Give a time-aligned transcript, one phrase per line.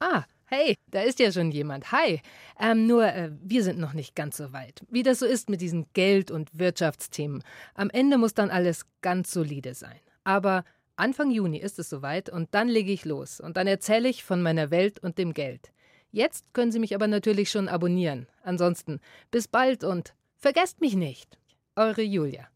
[0.00, 1.92] Ah, hey, da ist ja schon jemand.
[1.92, 2.22] Hi.
[2.58, 4.80] Ähm, nur, äh, wir sind noch nicht ganz so weit.
[4.88, 7.44] Wie das so ist mit diesen Geld- und Wirtschaftsthemen.
[7.74, 10.00] Am Ende muss dann alles ganz solide sein.
[10.24, 10.64] Aber
[10.96, 14.40] Anfang Juni ist es soweit und dann lege ich los und dann erzähle ich von
[14.40, 15.70] meiner Welt und dem Geld.
[16.12, 18.26] Jetzt können Sie mich aber natürlich schon abonnieren.
[18.42, 21.38] Ansonsten bis bald und vergesst mich nicht.
[21.76, 22.48] Eure Julia.